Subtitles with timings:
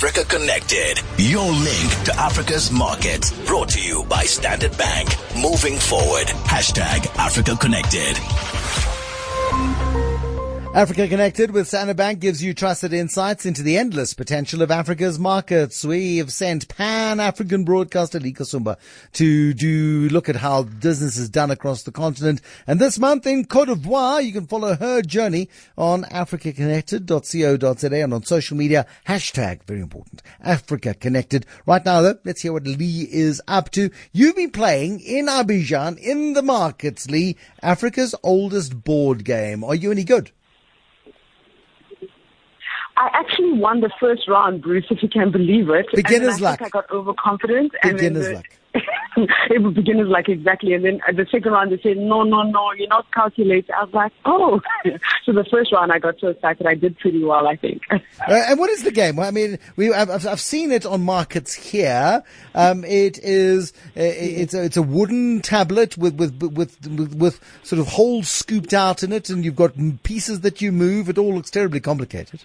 [0.00, 3.32] Africa Connected, your link to Africa's markets.
[3.44, 5.08] Brought to you by Standard Bank.
[5.36, 6.28] Moving forward.
[6.46, 8.16] Hashtag Africa Connected.
[10.78, 15.18] Africa Connected with Standard Bank gives you trusted insights into the endless potential of Africa's
[15.18, 15.84] markets.
[15.84, 18.76] We have sent Pan-African broadcaster Lee Kasumba
[19.14, 22.40] to do look at how business is done across the continent.
[22.64, 28.22] And this month in Cote d'Ivoire, you can follow her journey on africaconnected.co.za and on
[28.22, 28.86] social media.
[29.08, 31.44] Hashtag, very important, Africa Connected.
[31.66, 33.90] Right now though, let's hear what Lee is up to.
[34.12, 39.64] You've been playing in Abidjan in the markets, Lee, Africa's oldest board game.
[39.64, 40.30] Are you any good?
[42.98, 45.86] I actually won the first round, Bruce, if you can believe it.
[45.94, 46.60] Beginner's and luck.
[46.60, 47.72] I think I got overconfident.
[47.80, 48.46] Beginner's and then luck.
[49.50, 50.74] it was beginner's luck, exactly.
[50.74, 53.72] And then at the second round, they said, no, no, no, you're not calculating.
[53.72, 54.60] I was like, oh.
[55.24, 56.66] so the first round, I got so excited.
[56.66, 57.82] I did pretty well, I think.
[58.28, 59.18] Uh, and what is the game?
[59.20, 62.22] I mean, we I've, I've I've seen it on markets here.
[62.54, 67.40] Um, it is uh, it's a, it's a wooden tablet with, with with with with
[67.62, 71.08] sort of holes scooped out in it, and you've got pieces that you move.
[71.08, 72.40] It all looks terribly complicated.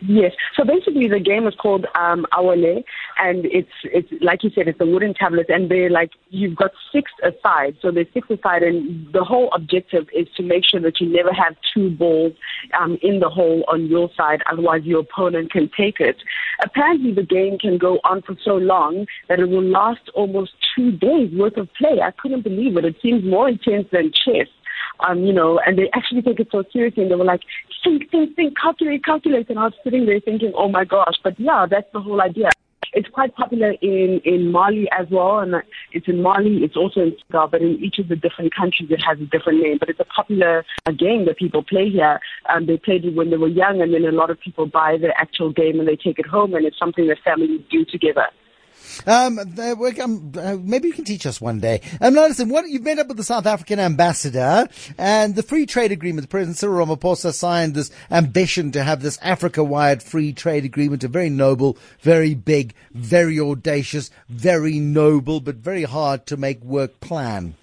[0.00, 0.32] Yes.
[0.56, 2.84] So basically, the game is called um, Awale,
[3.16, 6.70] and it's it's like you said, it's a wooden tablet, and they're like you've got
[6.92, 7.76] six aside.
[7.82, 11.32] So there's six aside, and the whole objective is to make sure that you never
[11.32, 12.32] have two balls
[12.78, 16.16] um, in the hole on your side, otherwise your opponent can take it.
[16.62, 20.92] Apparently, the game can go on for so long that it will last almost two
[20.92, 22.00] days worth of play.
[22.02, 22.84] I couldn't believe it.
[22.84, 24.46] It seems more intense than chess
[25.00, 27.42] um, you know, and they actually take it so seriously and they were like,
[27.84, 29.48] think, think, think, calculate, calculate.
[29.48, 31.16] And I was sitting there thinking, oh my gosh.
[31.22, 32.50] But yeah, that's the whole idea.
[32.94, 35.56] It's quite popular in, in Mali as well, and
[35.92, 39.02] it's in Mali, it's also in Senegal, but in each of the different countries it
[39.06, 39.76] has a different name.
[39.78, 42.18] But it's a popular uh, game that people play here.
[42.48, 44.96] Um, they played it when they were young, and then a lot of people buy
[44.96, 48.28] the actual game and they take it home, and it's something that families do together.
[49.06, 51.80] Um, uh, maybe you can teach us one day.
[52.00, 55.92] Um, listen, what you've met up with the South African ambassador and the free trade
[55.92, 56.22] agreement.
[56.22, 61.04] The President Cyril Ramaphosa signed this ambition to have this Africa-wide free trade agreement.
[61.04, 67.00] A very noble, very big, very audacious, very noble, but very hard to make work
[67.00, 67.54] plan.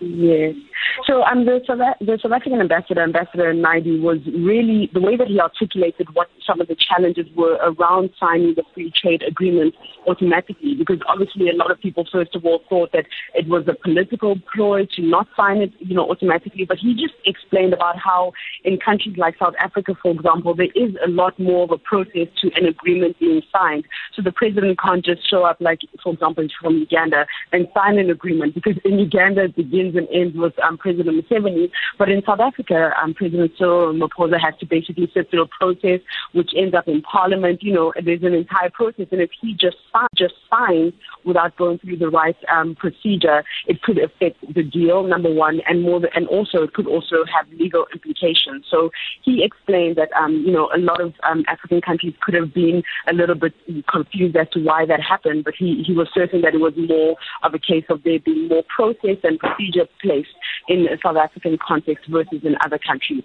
[0.00, 0.54] Yes.
[1.04, 1.60] So um, the,
[2.00, 6.60] the South African ambassador, Ambassador Naidi, was really the way that he articulated what some
[6.60, 9.74] of the challenges were around signing the free trade agreement
[10.06, 13.74] automatically, because obviously a lot of people first of all thought that it was a
[13.74, 16.64] political ploy to not sign it, you know, automatically.
[16.64, 18.32] But he just explained about how
[18.64, 22.28] in countries like South Africa, for example, there is a lot more of a process
[22.40, 23.84] to an agreement being signed.
[24.14, 28.10] So the president can't just show up, like for example, from Uganda and sign an
[28.10, 31.68] agreement, because in Uganda it begins and ends with um, President Museveni.
[31.98, 36.00] But in South Africa, um, President Cyril Ramaphosa has to basically sit through a process
[36.32, 37.60] which ends up in Parliament.
[37.60, 39.76] You know, there's an entire process, and if he just
[40.16, 40.92] just signs
[41.24, 45.02] without going through the right um, procedure, it could affect the deal.
[45.02, 48.64] Number one, and more, th- and also it could also have legal implications.
[48.70, 48.90] So
[49.24, 52.82] he explained that um, you know a lot of um, African countries could have been
[53.08, 53.54] a little bit
[53.90, 57.16] confused as to why that happened, but he he was certain that it was more
[57.42, 60.36] of a case of there being more process and procedure placed
[60.68, 63.24] in a South African context versus in other countries.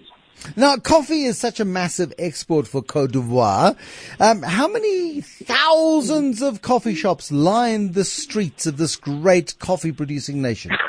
[0.56, 3.76] Now, coffee is such a massive export for Cote d'Ivoire.
[4.18, 10.42] Um, how many thousands of coffee shops line the streets of this great coffee producing
[10.42, 10.72] nation?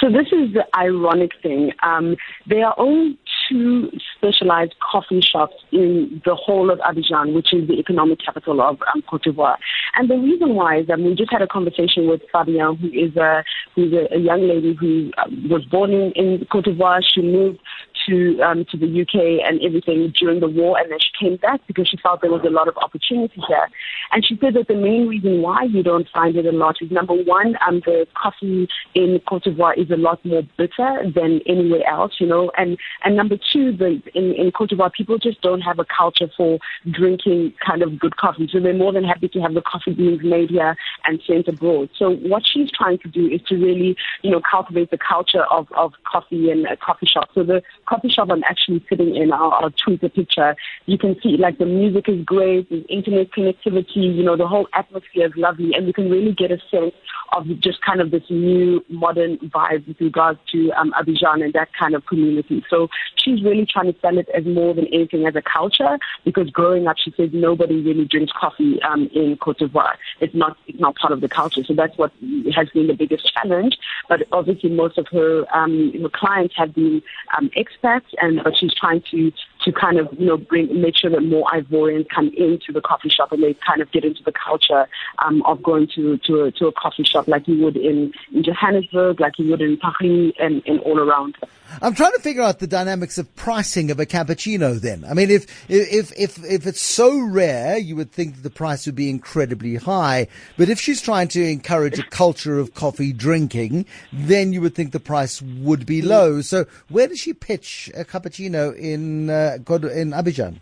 [0.00, 1.70] So this is the ironic thing.
[1.84, 2.16] Um,
[2.48, 3.16] there are only
[3.52, 8.78] two specialized coffee shops in the whole of Abidjan, which is the economic capital of
[8.94, 9.56] um, Cote d'Ivoire.
[9.96, 13.16] And the reason why is that we just had a conversation with Fabian, who is
[13.16, 17.02] a who's a, a young lady who um, was born in, in Cote d'Ivoire.
[17.02, 17.58] She moved
[18.06, 21.60] to um, to the UK and everything during the war, and then she came back
[21.66, 23.68] because she felt there was a lot of opportunity here.
[24.12, 26.90] And she said that the main reason why you don't find it a lot is
[26.90, 31.86] number one, um, the coffee in Cote d'Ivoire is a lot more bitter than anywhere
[31.88, 35.60] else, you know, and and number two, the in, in Cote d'Ivoire people just don't
[35.60, 36.58] have a culture for
[36.90, 40.20] drinking kind of good coffee, so they're more than happy to have the coffee beans
[40.22, 41.90] made here and sent abroad.
[41.96, 45.66] So what she's trying to do is to really, you know, cultivate the culture of
[45.72, 47.30] of coffee and uh, coffee shop.
[47.34, 50.54] So the coffee shop I'm actually sitting in, I'll, I'll tweet a picture.
[50.86, 54.68] You can see like the music is great, the internet connectivity, you know, the whole
[54.74, 56.94] atmosphere is lovely, and you can really get a sense
[57.32, 61.68] of just kind of this new modern vibe with regards to um, Abidjan and that
[61.78, 62.62] kind of community.
[62.68, 66.50] So she's really trying to sell it as more than anything as a culture because
[66.50, 69.94] growing up, she says nobody really drinks coffee um, in Cote d'Ivoire.
[70.20, 71.64] It's not it's not part of the culture.
[71.64, 72.12] So that's what
[72.54, 73.78] has been the biggest challenge.
[74.08, 77.02] But obviously, most of her um, her clients have been
[77.36, 79.32] um, expats and but she's trying to
[79.64, 83.08] to kind of you know bring make sure that more Ivorians come into the coffee
[83.08, 84.88] shop and they kind of get into the culture
[85.24, 88.42] um, of going to to a, to a coffee shop like you would in, in
[88.42, 91.36] Johannesburg, like you would in Paris, and, and all around.
[91.80, 94.78] I'm trying to figure out the dynamics of pricing of a cappuccino.
[94.78, 98.84] Then, I mean, if if if if it's so rare, you would think the price
[98.86, 100.28] would be incredibly high.
[100.56, 104.92] But if she's trying to encourage a culture of coffee drinking, then you would think
[104.92, 106.40] the price would be low.
[106.42, 110.60] So, where does she pitch a cappuccino in uh, in Abidjan?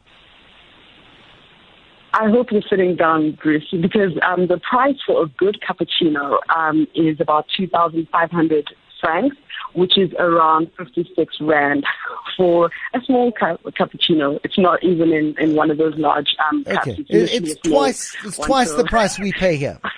[2.13, 6.87] I hope you're sitting down, Bruce, because um, the price for a good cappuccino um,
[6.95, 8.69] is about 2,500
[9.01, 9.37] francs,
[9.75, 11.85] which is around 56 rand
[12.37, 14.41] for a small cu- cappuccino.
[14.43, 16.89] It's not even in, in one of those large um, cups.
[16.89, 19.79] Okay, it's, it's twice it's twice the price we pay here.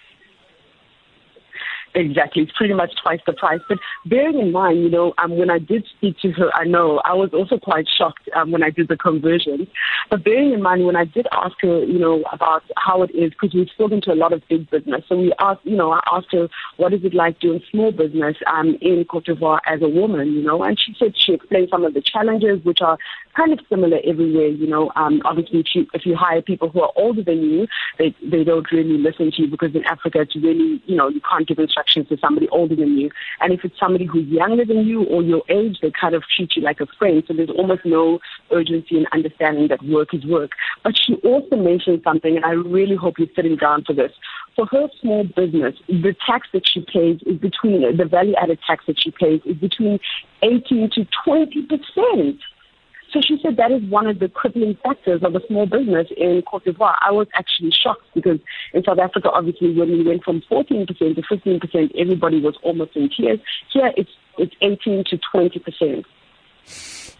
[1.95, 2.43] Exactly.
[2.43, 3.61] It's pretty much twice the price.
[3.69, 7.03] But bearing in mind, you know, um, when I did speak to her, I know
[7.05, 9.67] I was also quite shocked um, when I did the conversion.
[10.09, 13.33] But bearing in mind, when I did ask her, you know, about how it is,
[13.33, 15.05] because we've spoken to a lot of big business.
[15.07, 16.49] So we asked, you know, I asked her,
[16.79, 20.43] what is it like doing small business um, in Cote d'Ivoire as a woman, you
[20.43, 20.63] know?
[20.63, 22.97] And she said she explained some of the challenges, which are
[23.37, 24.91] kind of similar everywhere, you know.
[24.97, 27.67] Um, obviously, if you, if you hire people who are older than you,
[27.99, 31.21] they, they don't really listen to you because in Africa, it's really, you know, you
[31.21, 33.11] can't give instructions instructions to somebody older than you.
[33.41, 36.57] And if it's somebody who's younger than you or your age, they kind of treat
[36.57, 37.23] you like a friend.
[37.27, 38.21] So there's almost no
[38.51, 40.53] urgency in understanding that work is work.
[40.85, 44.13] But she also mentioned something, and I really hope you're sitting down for this.
[44.57, 48.85] For her small business, the tax that she pays is between, the value added tax
[48.87, 49.99] that she pays is between
[50.43, 52.41] 18 to 20 percent.
[53.43, 56.97] Said that is one of the crippling factors of a small business in Cote d'Ivoire.
[57.01, 58.39] I was actually shocked because
[58.73, 63.09] in South Africa, obviously, when we went from 14% to 15%, everybody was almost in
[63.09, 63.41] tears.
[63.73, 66.05] Here, it's, it's 18 to 20%.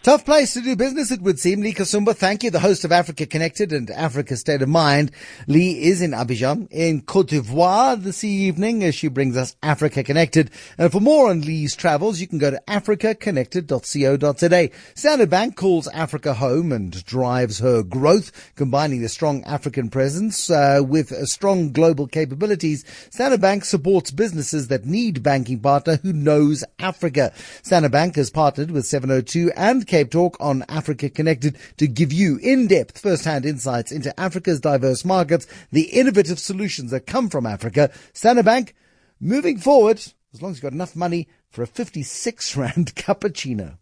[0.03, 1.61] Tough place to do business, it would seem.
[1.61, 2.51] Lee Kasumba, thank you.
[2.51, 5.11] The host of Africa Connected and Africa State of Mind.
[5.47, 10.51] Lee is in Abidjan in Cote d'Ivoire this evening as she brings us Africa Connected.
[10.77, 14.69] And for more on Lee's travels, you can go to africaconnected.co.za.
[14.95, 20.81] Standard Bank calls Africa home and drives her growth, combining the strong African presence uh,
[20.83, 22.83] with strong global capabilities.
[23.09, 27.31] Standard Bank supports businesses that need banking partner who knows Africa.
[27.61, 32.37] Standard Bank has partnered with 702 and Cape Talk on Africa Connected to give you
[32.37, 37.91] in-depth first-hand insights into Africa's diverse markets, the innovative solutions that come from Africa.
[38.13, 38.75] Standard Bank,
[39.19, 43.77] moving forward, as long as you've got enough money for a 56 rand cappuccino.